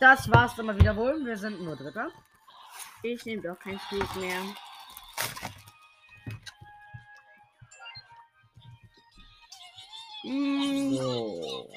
[0.00, 1.22] Das war's dann mal wieder wohl.
[1.26, 2.10] Wir sind nur Dritter.
[3.02, 4.40] Ich nehme doch kein Spiel mehr.
[10.24, 11.68] Mm, So.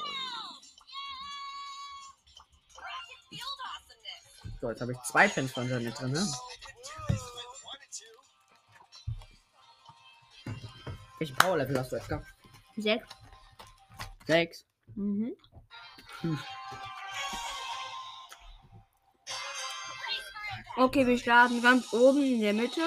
[4.62, 6.26] So, jetzt habe ich zwei von Janet drin, ne?
[11.20, 12.24] Welchen Power Level hast du, Edgar?
[12.78, 13.08] sechs.
[14.26, 14.66] Sechs.
[14.96, 15.36] Mhm.
[16.22, 16.40] Hm.
[20.78, 22.82] Okay, wir starten ganz oben in der Mitte.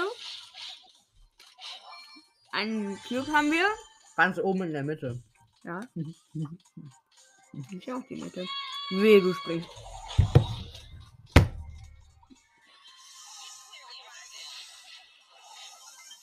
[2.56, 3.66] Einen Cube haben wir.
[4.16, 5.22] Ganz oben in der Mitte.
[5.62, 5.78] Ja.
[7.70, 8.46] Ich auch die Mitte.
[8.92, 9.68] Weh, du springst.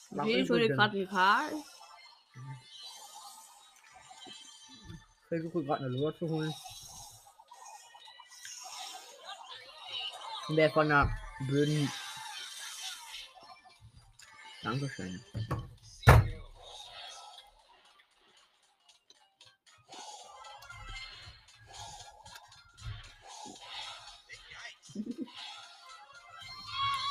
[0.10, 1.54] Mach Okay, ich hole gerade einen Karl.
[4.26, 6.54] Ich versuche gerade eine Lure zu holen.
[10.50, 11.16] Der von der
[11.48, 11.92] Böden.
[14.64, 15.24] Dankeschön.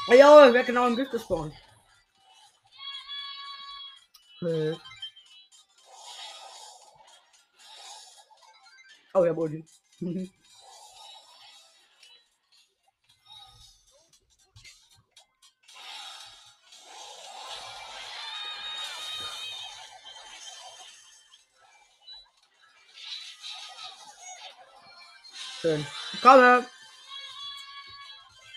[0.09, 1.55] Ja, ich werde genau im Gift gespawnt.
[4.43, 4.75] Äh.
[9.15, 9.65] Oh ja, Bulli.
[25.61, 25.87] Schön.
[26.13, 26.67] Ich komme.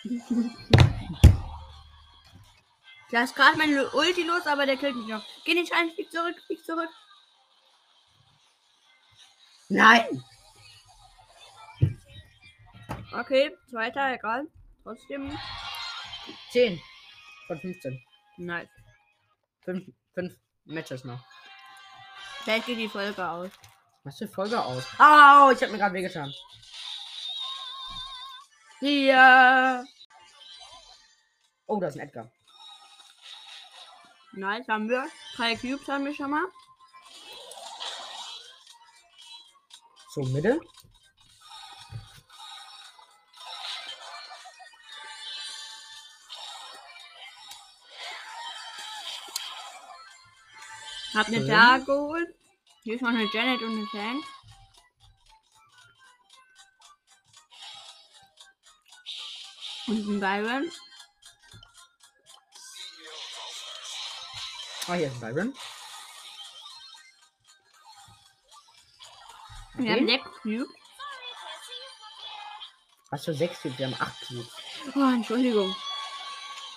[3.16, 5.26] Da ist gerade meine Ulti los, aber der killt mich noch.
[5.46, 6.90] Geh nicht rein, flieg zurück, flieg zurück.
[9.70, 10.22] Nein.
[13.14, 14.48] Okay, zweiter, egal.
[14.84, 15.32] Trotzdem.
[16.52, 16.82] 10
[17.48, 18.04] von 15.
[18.36, 18.68] Nice.
[19.64, 21.24] 5, 5 Matches noch.
[22.44, 23.50] Vielleicht geht die Folge aus.
[24.04, 24.84] Was für Folge aus?
[25.00, 26.34] Au, ich hab mir gerade wehgetan.
[28.82, 29.86] Hier.
[31.66, 32.30] Oh, da ist ein Edgar.
[34.38, 35.06] Nice, haben wir.
[35.38, 36.44] Drei Cubes haben wir schon mal.
[40.10, 40.60] So, Mitte.
[51.14, 51.48] Hab eine.
[51.48, 52.36] Tag geholt.
[52.84, 54.22] Hier ist noch eine Janet und eine Fan.
[59.88, 60.72] Und ein Byron.
[64.88, 65.54] Ah, hier ist ein Byron.
[69.78, 70.68] Wir haben sechs Cubes.
[73.10, 73.80] Was für sechs Cubes?
[73.80, 74.48] Wir haben acht Cubes.
[74.96, 75.76] Oh, Entschuldigung.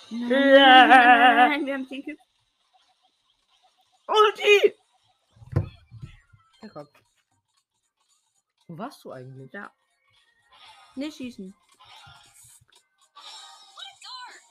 [0.09, 2.19] Nein, nein, nein, nein, wir haben zehn Cubes.
[4.07, 4.75] Ulti!
[6.63, 6.87] Jakob.
[8.67, 9.51] Wo warst du eigentlich?
[9.51, 9.71] Da.
[10.95, 11.55] Nicht schießen.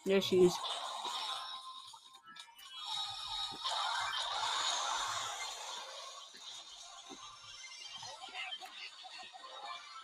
[0.07, 0.78] Der schießt.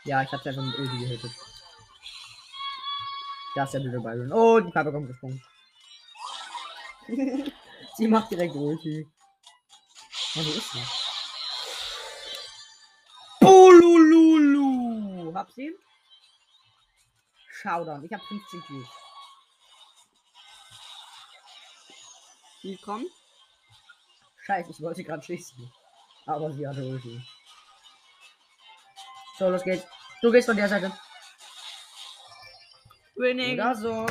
[0.04, 1.32] Ja, ich hab's einfach mit Ulti gehittet.
[3.54, 4.32] Da ist der blöde Byron.
[4.32, 5.42] Oh, die Kappe kommt gesprungen.
[7.96, 9.08] sie macht direkt Ulti.
[10.34, 10.82] Ja, wo ist sie?
[13.40, 15.32] Bulululu!
[15.34, 15.74] Hab sie?
[17.48, 18.04] Showdown.
[18.04, 18.88] Ich hab 15 Cubes.
[22.62, 23.10] Die kommt.
[24.44, 25.72] Scheiße, ich wollte gerade schießen.
[26.26, 27.22] Aber sie hatte Ulti.
[29.38, 29.84] So, los geht's.
[30.22, 30.92] Du gehst von der Seite.
[33.16, 33.54] Winning.
[33.54, 34.06] Oder so.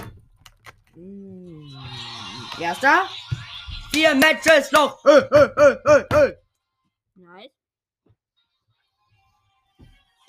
[0.95, 1.67] Mm.
[2.59, 3.09] Erster.
[3.91, 5.03] Vier Matches noch.
[5.03, 6.37] Hey, hey, hey.
[7.15, 7.51] Nice.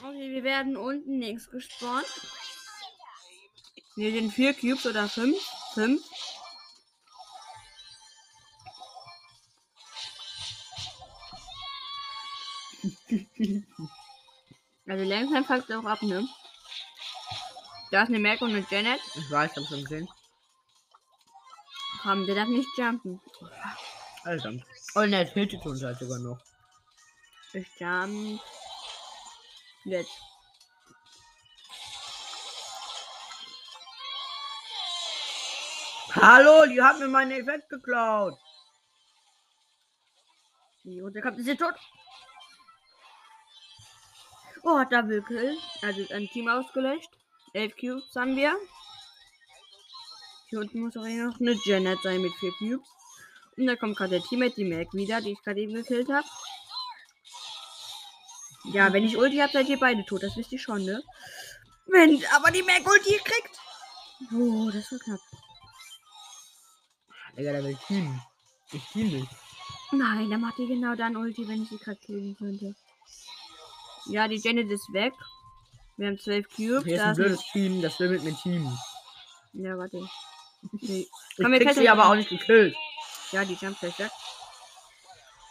[0.03, 2.07] Okay, wir werden unten links gespawnt.
[3.97, 5.39] Wir sind vier Cubes oder fünf.
[5.75, 6.03] Fünf.
[14.87, 16.29] Also langsam fuckt auch ab, ne?
[17.91, 19.01] Da ist eine Mac und eine Janet.
[19.15, 20.09] Ich weiß, ich hab's schon gesehen.
[22.03, 23.21] Komm, der darf nicht jumpen.
[24.25, 24.53] Alter.
[24.95, 26.39] Oh ne, hittet uns halt sogar noch.
[27.53, 28.41] Ich jump.
[29.85, 30.11] Jetzt.
[36.15, 38.39] Hallo, die hat mir meinen Effekt geklaut.
[40.85, 41.75] Die und der kommt ist jetzt tot.
[44.65, 45.57] Oh, Double Kill.
[45.83, 47.11] Also ein Team ausgelöscht.
[47.53, 48.57] 11 Cubes haben wir.
[50.49, 52.89] Hier unten muss auch noch eine Janet sein mit 4 Cubes.
[53.57, 56.27] Und da kommt gerade der Teammate, die Mac wieder, die ich gerade eben gekillt habe.
[58.65, 60.23] Ja, wenn ich Ulti habe, seid ihr beide tot.
[60.23, 61.03] Das wisst ihr schon, ne?
[61.87, 63.61] Wenn aber die Mac Ulti kriegt.
[64.33, 65.21] Oh, das war knapp.
[67.37, 68.23] Digga, der will teamen.
[68.73, 69.29] Ich team dich.
[69.93, 72.75] Nein, dann macht die genau dann Ulti, wenn ich sie gerade killen könnte.
[74.07, 75.15] Ja, die Janet ist weg.
[75.97, 76.85] Wir haben 12 Cubes.
[76.85, 78.79] Hier ist ein blödes Team, das will mit mir teamen.
[79.53, 80.09] Ja, warte.
[80.81, 81.01] Nee.
[81.01, 82.77] Ich Komm, krieg sie aber auch nicht gekillt.
[83.33, 83.95] Ja, die Jump weg.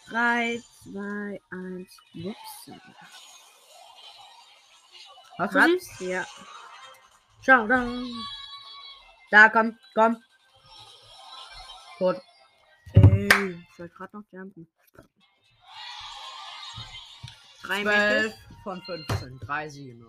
[0.07, 1.97] 3, 2, 1.
[2.25, 2.71] Ups.
[5.37, 6.09] Hast du sie?
[6.11, 6.25] Ja.
[7.41, 7.87] Schau da.
[9.31, 10.23] Da, komm, komm.
[11.97, 12.21] Tot.
[12.93, 13.27] Ey,
[13.71, 14.67] ich wollte gerade noch jumpen.
[17.63, 18.33] 3 12 Matches.
[18.63, 19.39] von 15.
[19.39, 20.05] Drei Siege.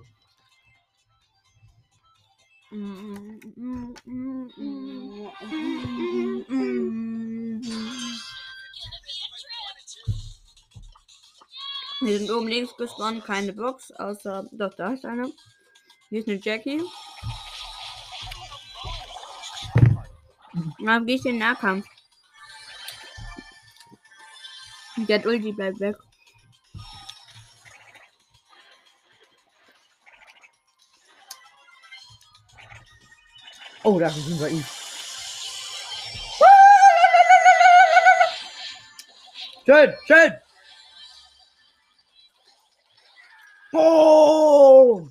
[12.01, 14.49] Wir sind oben links gespawnt, keine Box, außer.
[14.51, 15.33] Doch, da ist eine.
[16.09, 16.83] Hier ist eine Jackie.
[20.85, 21.87] Dann gehe ich den Nahkampf.
[24.97, 25.97] Der Ulti bleibt weg.
[33.87, 34.65] Oh, da Team bei ihm.
[39.67, 40.41] Schön, schön.
[43.73, 45.09] Oh!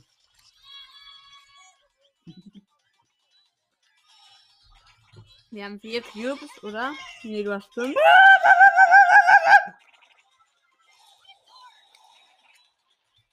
[5.52, 6.94] Wir haben vier Cubes, oder?
[7.22, 7.96] Nee, du hast fünf.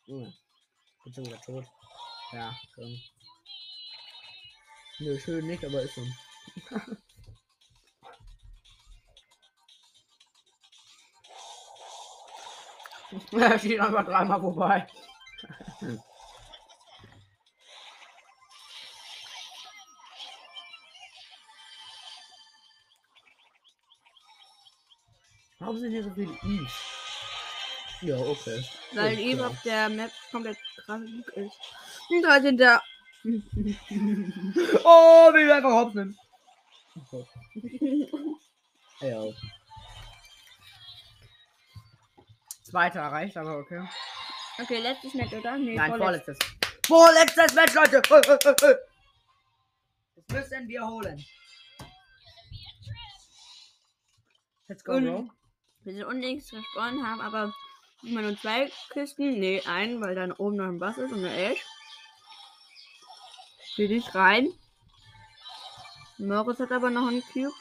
[0.07, 0.35] Bin
[1.14, 1.64] schon wieder tot.
[2.33, 3.00] Ja, schon.
[5.01, 6.14] Nö, schön nicht, aber ist schon.
[13.33, 14.87] Er steht einfach dreimal vorbei.
[25.59, 26.72] Warum sind hier so viele Is?
[28.03, 28.64] Ja, okay.
[28.93, 31.59] Weil eben auf der Map komplett krank ist.
[32.11, 32.83] Und da sind da.
[33.25, 33.29] Oh,
[35.33, 36.16] will einfach hops nehmen.
[36.97, 37.27] Okay.
[39.03, 39.23] Ja.
[42.64, 43.83] Zweiter erreicht, aber okay.
[44.61, 45.57] Okay, letztes Match, oder?
[45.57, 46.37] Nee, Nein, vorletztes.
[46.87, 46.87] vorletztes.
[46.87, 48.03] Vorletztes Match, Leute.
[50.16, 51.25] Das müssen wir holen.
[54.68, 55.31] Let's go, Und- Bro.
[55.85, 57.55] Wir sind unlängst gespawnt, haben aber
[58.03, 59.39] Immer nur zwei Kisten.
[59.39, 61.64] Nee, einen, weil dann oben noch ein Bass ist und eine Ash.
[63.81, 64.53] Geh dich rein.
[66.18, 67.55] Morris hat aber noch einen Cube.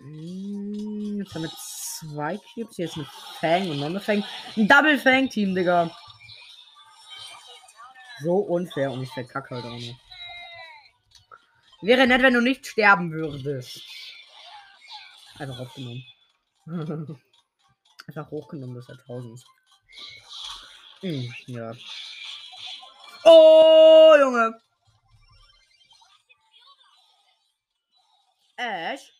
[0.00, 1.52] Hm, Jetzt haben wir
[2.00, 2.74] zwei Cubes.
[2.74, 3.06] Hier ist ein
[3.38, 4.24] Fang und noch eine Fang.
[4.56, 5.96] Ein Double Fang Team, Digga.
[8.24, 10.00] So unfair und ich verkacke halt auch noch.
[11.82, 13.82] Wäre nett, wenn du nicht sterben würdest.
[15.38, 16.02] Einfach aufgenommen.
[18.08, 19.44] Einfach hochgenommen, das Jahrtausends.
[21.02, 21.74] Hm, ja.
[23.22, 24.60] Oh, Junge.
[28.60, 29.10] Ash.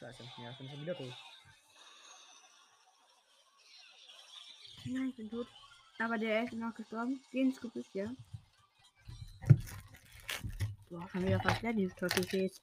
[0.00, 1.14] Scheiße, ja, ich bin schon wieder tot.
[4.84, 5.46] Nein, ich bin tot.
[6.00, 7.22] Aber der ist noch gestorben.
[7.30, 8.06] Geh ins Gebüsch, ja.
[10.90, 12.60] Boah, schon wieder fast leer, dieses Toffifees.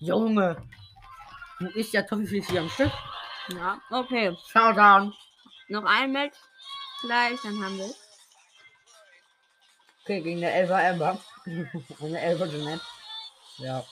[0.00, 0.62] Junge.
[1.58, 2.92] Du isst ja Toffifees hier am Stück.
[3.48, 4.36] Ja, okay.
[4.48, 5.14] Schau down.
[5.68, 6.36] Noch ein Match.
[7.00, 8.08] Gleich, dann haben wir es.
[10.02, 11.18] Okay, gegen der Elva Amber.
[12.02, 12.84] Eine Elva Jeanette.
[13.56, 13.82] Ja.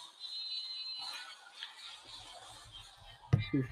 [3.50, 3.66] Tschüss.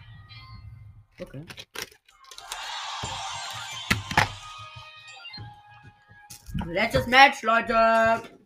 [1.21, 1.47] Okay.
[6.67, 8.39] Letztes Match, Leute.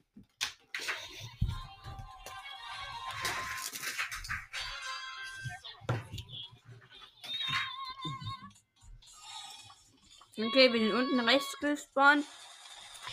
[10.36, 12.24] Okay, wir sind unten rechts gespawnt.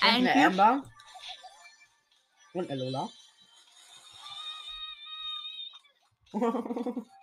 [0.01, 0.45] Und Ein eine.
[0.47, 0.84] Amber.
[2.53, 3.09] Und eine Lola.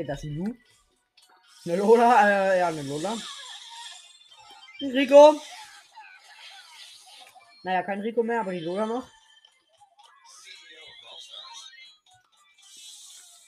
[0.00, 0.56] Okay, das ist ein Lu.
[1.66, 3.12] Eine Lola, äh, ja, eine Lola.
[4.80, 5.38] Ein Rico.
[7.64, 9.06] Naja, kein Rico mehr, aber die Lola noch.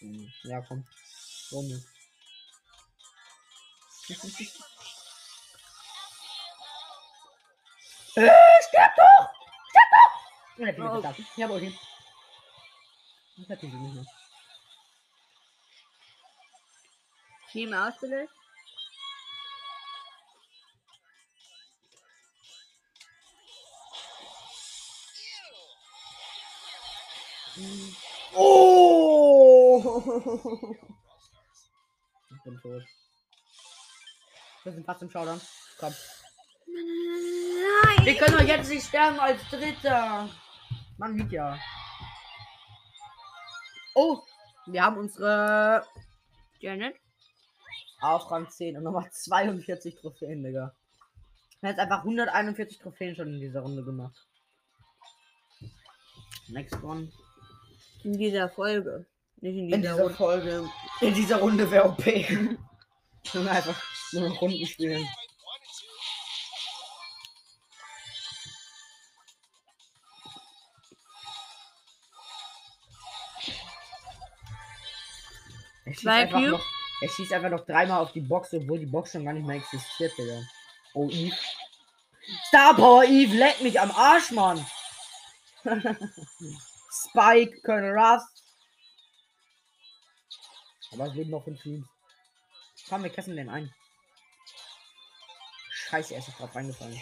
[0.01, 0.87] Hm, Ja, komm.
[1.53, 1.81] Warum äh,
[8.69, 9.31] stirb doch!
[9.71, 10.13] Stirb doch!
[10.59, 11.01] Er Oh.
[11.03, 11.15] oh.
[11.35, 11.73] Ich hab euch.
[13.39, 14.22] Ich hab die nicht mehr.
[17.53, 18.33] Team ausgelöst.
[28.35, 29.95] Oh!
[32.31, 32.83] Ich bin tot.
[34.65, 35.41] Wir sind fast im Showdown.
[35.79, 35.95] Komm.
[36.67, 38.07] Nein!
[38.07, 40.31] Wir können doch jetzt nicht sterben als Dritter.
[40.97, 41.59] Mann, liegt ja.
[43.95, 44.23] Oh,
[44.67, 45.87] wir haben unsere
[46.61, 47.02] Janet.
[48.03, 50.75] Auf Rang 10 und nochmal 42 Trophäen, Digga.
[51.61, 54.27] Wir haben jetzt einfach 141 Trophäen schon in dieser Runde gemacht.
[56.49, 57.11] Next one.
[58.03, 59.07] In dieser Folge.
[59.41, 60.15] Nicht in dieser, In dieser Runde.
[60.15, 60.71] Folge.
[61.01, 62.05] In dieser Runde wäre OP.
[62.05, 62.59] Wir
[63.51, 63.81] einfach
[64.13, 65.07] nur Runden spielen.
[75.97, 76.61] Zwei Cube.
[77.03, 79.57] Er schießt einfach noch dreimal auf die Box, obwohl die Box schon gar nicht mehr
[79.57, 80.41] existiert, Digga.
[80.95, 81.37] Oh, Eve.
[82.47, 84.65] Star Power Eve, leck mich am Arsch, Mann.
[86.93, 88.23] Spike, Colonel Ruff.
[90.93, 91.87] Aber es leben noch fünf Teams.
[92.89, 93.75] Komm, wir kassen den ein.
[95.71, 97.01] Scheiße, er ist drauf reingefallen.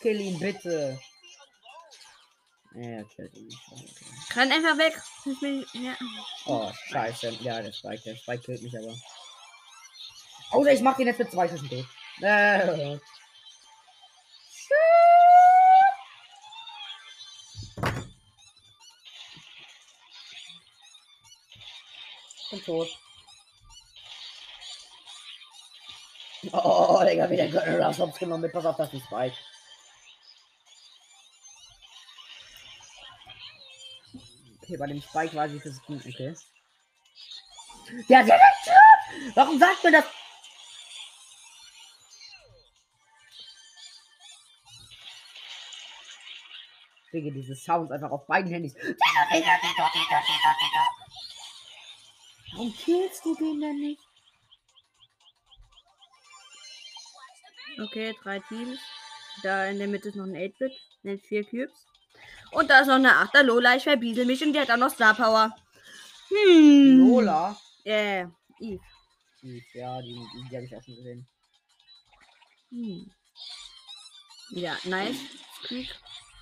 [0.00, 0.98] Kill ihn bitte.
[2.74, 3.48] Ja, killt ihn.
[4.34, 5.00] Renn einfach weg.
[5.72, 5.96] Ja.
[6.46, 7.30] Oh, scheiße.
[7.42, 8.94] Ja, der Spike, der Spike killt mich aber.
[10.50, 11.86] Außer ich mach den jetzt mit zwei Schüssen tot.
[12.20, 12.98] Äh.
[22.50, 22.88] Bin tot.
[26.52, 28.52] Oh, Digga, wieder Colonel Ruffs genommen mit.
[28.52, 29.36] Pass auf, das ist Spike.
[34.62, 36.34] Okay, bei dem Spike weiß ich, das ist gut, okay.
[38.08, 39.36] Der hat ja nicht gehört!
[39.36, 40.04] Warum sagt man das?
[47.16, 48.74] Digga, diese Sounds einfach auf beiden Handys.
[52.52, 54.00] Warum killst du den denn nicht?
[57.78, 58.78] Okay, drei Teams.
[59.42, 61.86] Da in der Mitte ist noch ein 8-Bit mit vier Cubes.
[62.52, 63.76] Und da ist noch eine 8er Lola.
[63.76, 65.54] Ich verbiesel mich und die hat auch noch Star Power.
[66.28, 66.98] Hm.
[66.98, 67.56] Lola?
[67.84, 68.26] Äh,
[68.60, 68.80] Eve.
[69.42, 71.28] Die, ja, die, die, die habe ich auch schon gesehen.
[72.70, 73.10] Hm.
[74.50, 75.16] Ja, nice.
[75.62, 75.94] Krieg.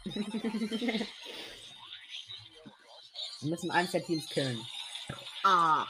[0.04, 1.06] Wir
[3.42, 4.60] müssen eins der Teams killen.
[5.44, 5.86] Ah.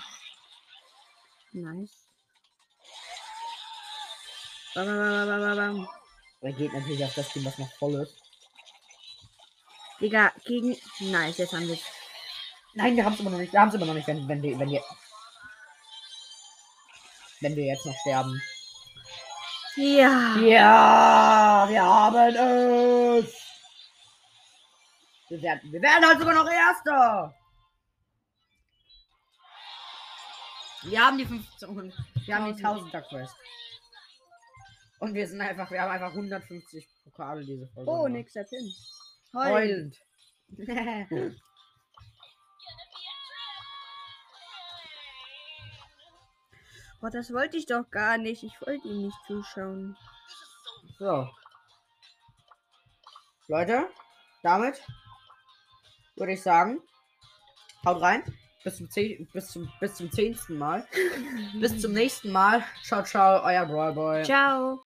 [1.52, 1.90] Nice.
[4.74, 5.88] Bam, bam, bam, bam, bam.
[6.40, 8.14] Er geht natürlich auf das Team, was noch voll ist.
[10.00, 10.76] Digga, gegen.
[11.00, 11.78] Nice, jetzt haben wir.
[12.74, 13.52] Nein, wir haben es immer noch nicht.
[13.52, 14.82] Wir haben es immer noch nicht, wenn, wenn, wir, wenn, wir,
[17.40, 18.42] wenn wir jetzt noch sterben.
[19.76, 20.36] Ja.
[20.38, 23.53] Ja, wir haben es.
[25.34, 27.34] Wir werden, wir werden halt sogar noch Erster.
[30.84, 31.92] Wir haben die 15 und
[32.24, 33.34] wir haben die 1000er Quest.
[35.00, 37.90] Und wir sind einfach, wir haben einfach 150 Pokale diese Folge.
[37.90, 38.12] Oh, gemacht.
[38.12, 38.72] nächster Pin.
[39.34, 39.96] Heulend.
[47.02, 48.44] Oh, das wollte ich doch gar nicht.
[48.44, 49.94] Ich wollte ihm nicht zuschauen.
[50.98, 51.28] so.
[53.46, 53.90] Leute,
[54.42, 54.82] damit
[56.16, 56.80] würde ich sagen,
[57.86, 58.22] haut rein.
[58.62, 60.86] Bis zum, zeh- bis zum, bis zum zehnten Mal.
[61.60, 62.64] bis zum nächsten Mal.
[62.82, 64.22] Ciao, ciao, euer Brawlboy.
[64.22, 64.82] Ciao.